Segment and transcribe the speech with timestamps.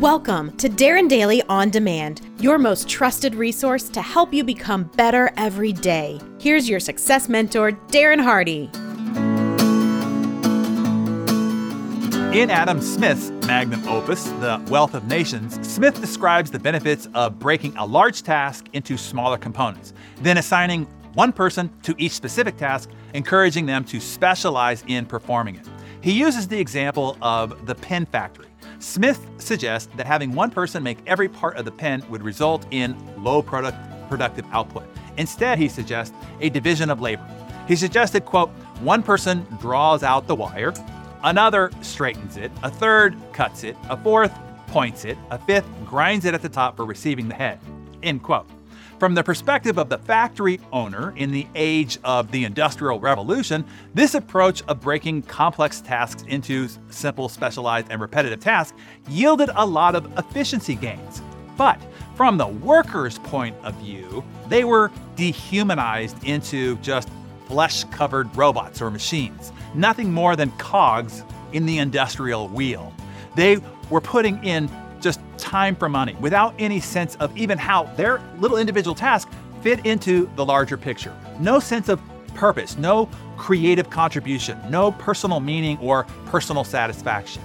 [0.00, 5.30] Welcome to Darren Daily On Demand, your most trusted resource to help you become better
[5.36, 6.18] every day.
[6.40, 8.70] Here's your success mentor, Darren Hardy.
[12.34, 17.76] In Adam Smith's magnum opus, The Wealth of Nations, Smith describes the benefits of breaking
[17.76, 19.92] a large task into smaller components,
[20.22, 25.68] then assigning one person to each specific task, encouraging them to specialize in performing it.
[26.00, 28.49] He uses the example of the pen factory.
[28.80, 32.96] Smith suggests that having one person make every part of the pen would result in
[33.22, 33.76] low product,
[34.08, 34.84] productive output.
[35.18, 37.26] Instead, he suggests a division of labor.
[37.68, 38.48] He suggested, quote,
[38.80, 40.72] one person draws out the wire,
[41.22, 44.32] another straightens it, a third cuts it, a fourth
[44.68, 47.60] points it, a fifth grinds it at the top for receiving the head,
[48.02, 48.48] end quote.
[49.00, 53.64] From the perspective of the factory owner in the age of the Industrial Revolution,
[53.94, 58.76] this approach of breaking complex tasks into simple, specialized, and repetitive tasks
[59.08, 61.22] yielded a lot of efficiency gains.
[61.56, 61.80] But
[62.14, 67.08] from the worker's point of view, they were dehumanized into just
[67.46, 72.92] flesh covered robots or machines, nothing more than cogs in the industrial wheel.
[73.34, 74.68] They were putting in
[75.40, 79.28] time for money without any sense of even how their little individual task
[79.62, 81.14] fit into the larger picture.
[81.38, 82.00] No sense of
[82.34, 87.42] purpose, no creative contribution, no personal meaning or personal satisfaction.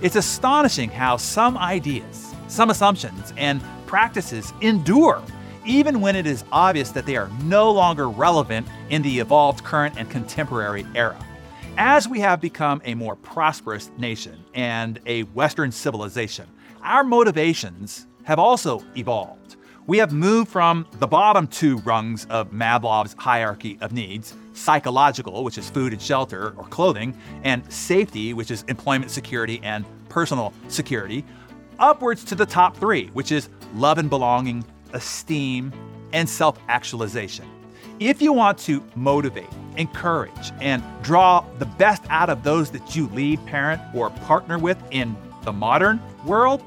[0.00, 5.22] It's astonishing how some ideas, some assumptions, and practices endure
[5.64, 9.94] even when it is obvious that they are no longer relevant in the evolved current
[9.96, 11.18] and contemporary era.
[11.78, 16.46] As we have become a more prosperous nation and a Western civilization,
[16.82, 19.56] our motivations have also evolved.
[19.86, 25.58] We have moved from the bottom two rungs of Maslow's hierarchy of needs psychological, which
[25.58, 31.24] is food and shelter or clothing, and safety, which is employment security and personal security,
[31.78, 35.72] upwards to the top three, which is love and belonging, esteem,
[36.12, 37.46] and self actualization.
[37.98, 43.06] If you want to motivate, encourage, and draw the best out of those that you
[43.08, 46.62] lead, parent, or partner with in the modern world,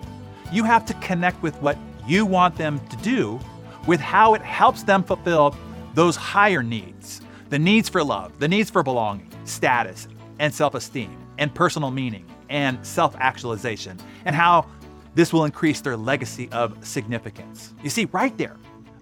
[0.51, 1.77] you have to connect with what
[2.07, 3.39] you want them to do
[3.87, 5.55] with how it helps them fulfill
[5.93, 10.07] those higher needs the needs for love, the needs for belonging, status,
[10.39, 14.65] and self esteem, and personal meaning, and self actualization, and how
[15.13, 17.73] this will increase their legacy of significance.
[17.83, 18.57] You see, right there,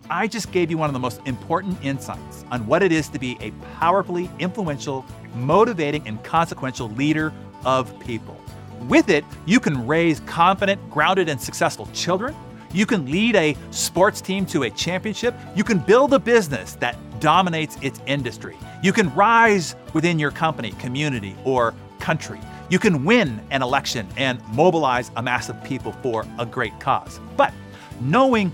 [0.09, 3.19] I just gave you one of the most important insights on what it is to
[3.19, 7.33] be a powerfully influential, motivating, and consequential leader
[7.66, 8.38] of people.
[8.88, 12.35] With it, you can raise confident, grounded, and successful children.
[12.73, 15.35] You can lead a sports team to a championship.
[15.55, 18.57] You can build a business that dominates its industry.
[18.81, 22.39] You can rise within your company, community, or country.
[22.69, 27.19] You can win an election and mobilize a mass of people for a great cause.
[27.38, 27.53] But
[28.01, 28.51] knowing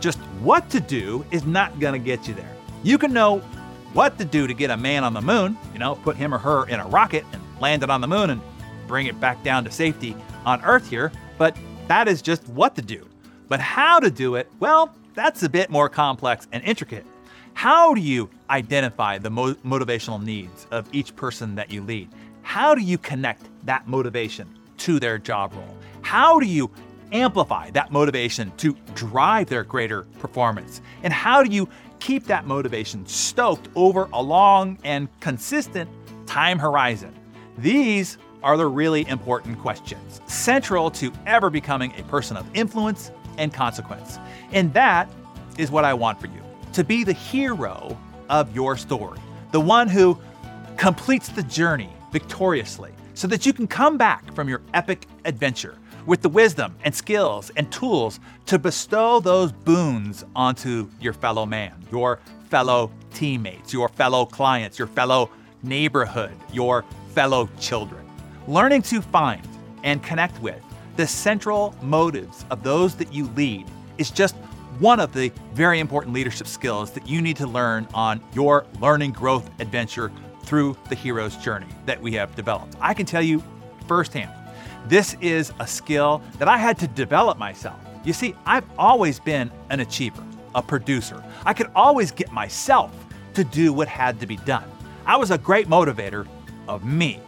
[0.00, 2.56] just what to do is not going to get you there.
[2.82, 3.38] You can know
[3.92, 6.38] what to do to get a man on the moon, you know, put him or
[6.38, 8.40] her in a rocket and land it on the moon and
[8.90, 11.56] bring it back down to safety on Earth here, but
[11.86, 13.08] that is just what to do.
[13.48, 17.06] But how to do it, well, that's a bit more complex and intricate.
[17.54, 22.08] How do you identify the mo- motivational needs of each person that you lead?
[22.42, 24.48] How do you connect that motivation
[24.78, 25.76] to their job role?
[26.02, 26.68] How do you
[27.12, 30.80] amplify that motivation to drive their greater performance?
[31.04, 31.68] And how do you
[32.00, 35.88] keep that motivation stoked over a long and consistent
[36.26, 37.14] time horizon?
[37.56, 43.52] These are the really important questions, central to ever becoming a person of influence and
[43.52, 44.18] consequence.
[44.52, 45.10] And that
[45.58, 46.42] is what I want for you
[46.72, 47.96] to be the hero
[48.28, 49.18] of your story,
[49.50, 50.18] the one who
[50.76, 56.22] completes the journey victoriously, so that you can come back from your epic adventure with
[56.22, 62.18] the wisdom and skills and tools to bestow those boons onto your fellow man, your
[62.48, 65.30] fellow teammates, your fellow clients, your fellow
[65.62, 66.84] neighborhood, your
[67.14, 67.99] fellow children.
[68.50, 69.46] Learning to find
[69.84, 70.60] and connect with
[70.96, 73.64] the central motives of those that you lead
[73.96, 74.34] is just
[74.80, 79.12] one of the very important leadership skills that you need to learn on your learning
[79.12, 80.10] growth adventure
[80.42, 82.74] through the hero's journey that we have developed.
[82.80, 83.40] I can tell you
[83.86, 84.32] firsthand,
[84.88, 87.78] this is a skill that I had to develop myself.
[88.02, 90.24] You see, I've always been an achiever,
[90.56, 91.22] a producer.
[91.46, 92.92] I could always get myself
[93.34, 94.68] to do what had to be done.
[95.06, 96.26] I was a great motivator
[96.66, 97.20] of me.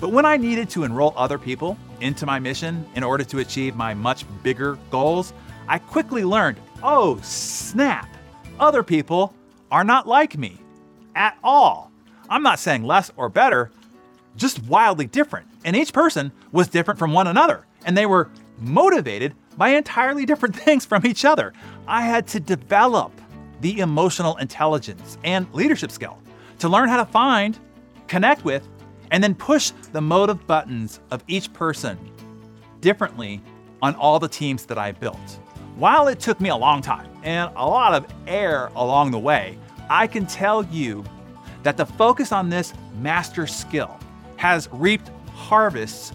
[0.00, 3.76] But when I needed to enroll other people into my mission in order to achieve
[3.76, 5.32] my much bigger goals,
[5.68, 8.08] I quickly learned oh, snap,
[8.60, 9.34] other people
[9.70, 10.58] are not like me
[11.14, 11.90] at all.
[12.28, 13.70] I'm not saying less or better,
[14.36, 15.46] just wildly different.
[15.64, 17.66] And each person was different from one another.
[17.86, 21.52] And they were motivated by entirely different things from each other.
[21.86, 23.12] I had to develop
[23.60, 26.18] the emotional intelligence and leadership skill
[26.58, 27.58] to learn how to find,
[28.08, 28.68] connect with,
[29.14, 31.96] and then push the motive buttons of each person
[32.80, 33.40] differently
[33.80, 35.38] on all the teams that I built.
[35.76, 39.56] While it took me a long time and a lot of air along the way,
[39.88, 41.04] I can tell you
[41.62, 44.00] that the focus on this master skill
[44.34, 46.12] has reaped harvests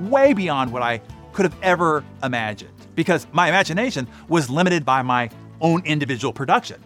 [0.00, 1.00] way beyond what I
[1.32, 5.30] could have ever imagined because my imagination was limited by my
[5.60, 6.82] own individual production.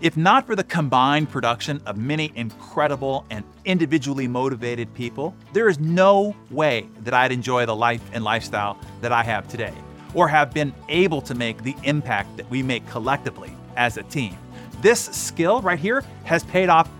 [0.00, 5.78] If not for the combined production of many incredible and individually motivated people, there is
[5.78, 9.72] no way that I'd enjoy the life and lifestyle that I have today,
[10.12, 14.36] or have been able to make the impact that we make collectively as a team.
[14.82, 16.90] This skill right here has paid off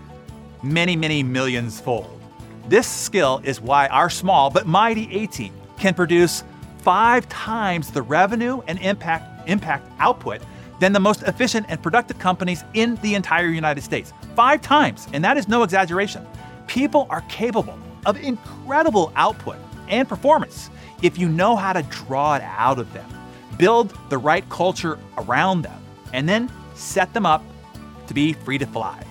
[0.63, 2.19] many, many millions fold.
[2.67, 6.43] This skill is why our small but mighty A team can produce
[6.79, 10.41] five times the revenue and impact, impact output
[10.79, 14.13] than the most efficient and productive companies in the entire United States.
[14.35, 16.25] Five times, and that is no exaggeration.
[16.67, 19.57] People are capable of incredible output
[19.87, 20.69] and performance
[21.01, 23.09] if you know how to draw it out of them,
[23.57, 25.81] build the right culture around them,
[26.13, 27.43] and then set them up
[28.07, 29.03] to be free to fly.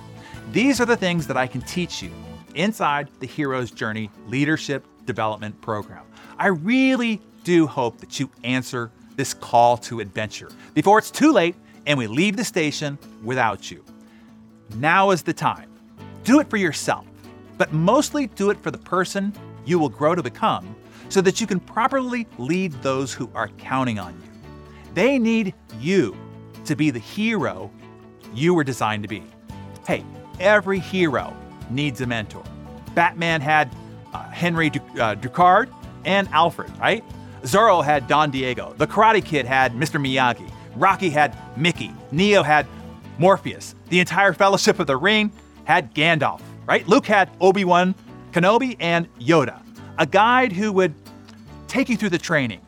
[0.51, 2.11] These are the things that I can teach you
[2.53, 6.03] inside the Hero's Journey Leadership Development Program.
[6.37, 11.55] I really do hope that you answer this call to adventure before it's too late
[11.85, 13.83] and we leave the station without you.
[14.75, 15.69] Now is the time.
[16.23, 17.05] Do it for yourself,
[17.57, 19.33] but mostly do it for the person
[19.65, 20.75] you will grow to become
[21.09, 24.51] so that you can properly lead those who are counting on you.
[24.93, 26.17] They need you
[26.65, 27.71] to be the hero
[28.33, 29.23] you were designed to be.
[29.85, 30.03] Hey,
[30.39, 31.35] every hero
[31.69, 32.43] needs a mentor.
[32.95, 33.73] Batman had
[34.13, 35.69] uh, Henry uh, Ducard
[36.05, 37.03] and Alfred, right?
[37.45, 38.73] Zorro had Don Diego.
[38.77, 40.01] The Karate Kid had Mr.
[40.01, 40.51] Miyagi.
[40.75, 41.93] Rocky had Mickey.
[42.11, 42.65] Neo had
[43.17, 43.75] Morpheus.
[43.89, 45.31] The entire Fellowship of the Ring
[45.63, 46.87] had Gandalf, right?
[46.87, 47.95] Luke had Obi Wan
[48.31, 49.61] Kenobi and Yoda.
[49.97, 50.93] A guide who would
[51.67, 52.59] take you through the training,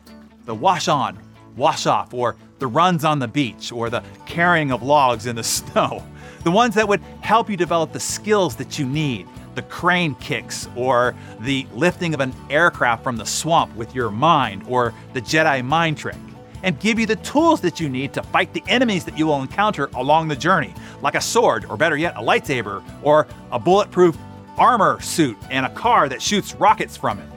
[0.46, 1.18] the wash on,
[1.56, 5.42] wash off, or the runs on the beach, or the carrying of logs in the
[5.44, 6.02] snow.
[6.44, 9.26] The ones that would help you develop the skills that you need
[9.58, 14.62] the crane kicks, or the lifting of an aircraft from the swamp with your mind,
[14.68, 16.14] or the Jedi mind trick,
[16.62, 19.42] and give you the tools that you need to fight the enemies that you will
[19.42, 20.72] encounter along the journey,
[21.02, 24.16] like a sword, or better yet, a lightsaber, or a bulletproof
[24.56, 27.28] armor suit and a car that shoots rockets from it.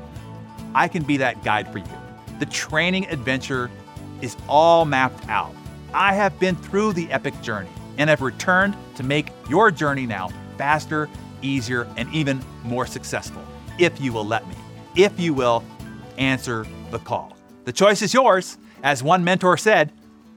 [0.76, 1.98] I can be that guide for you.
[2.38, 3.72] The training adventure
[4.22, 5.56] is all mapped out.
[5.92, 10.30] I have been through the epic journey and have returned to make your journey now
[10.60, 11.10] faster
[11.42, 13.44] easier, and even more successful
[13.78, 14.56] if you will let me,
[14.96, 15.64] if you will
[16.18, 17.36] answer the call.
[17.66, 18.58] The choice is yours.
[18.84, 19.92] As one mentor said,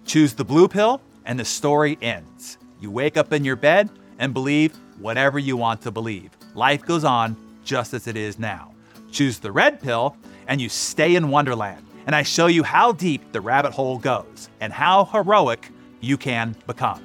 [0.05, 2.59] choose the blue pill and the story ends.
[2.81, 6.31] You wake up in your bed and believe whatever you want to believe.
[6.55, 8.73] Life goes on just as it is now.
[9.11, 10.17] Choose the red pill
[10.47, 11.85] and you stay in Wonderland.
[12.07, 16.55] And I show you how deep the rabbit hole goes and how heroic you can
[16.67, 17.03] become.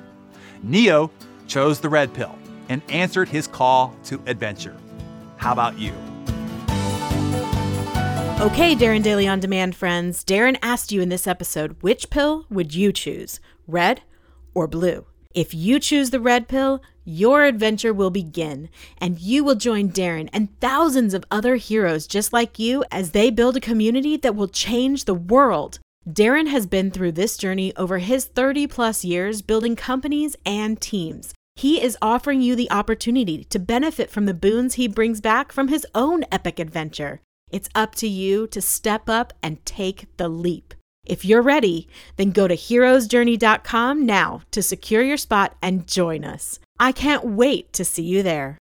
[0.61, 1.09] Neo
[1.47, 2.37] chose the red pill
[2.69, 4.77] and answered his call to adventure.
[5.37, 5.91] How about you?
[8.41, 12.73] Okay, Darren Daily On Demand friends, Darren asked you in this episode which pill would
[12.73, 14.01] you choose, red
[14.53, 15.05] or blue?
[15.35, 20.29] If you choose the red pill, your adventure will begin, and you will join Darren
[20.31, 24.47] and thousands of other heroes just like you as they build a community that will
[24.47, 25.79] change the world.
[26.07, 31.33] Darren has been through this journey over his 30 plus years building companies and teams.
[31.59, 35.67] He is offering you the opportunity to benefit from the boons he brings back from
[35.67, 37.19] his own epic adventure.
[37.51, 40.73] It's up to you to step up and take the leap.
[41.05, 46.61] If you're ready, then go to heroesjourney.com now to secure your spot and join us.
[46.79, 48.57] I can't wait to see you there.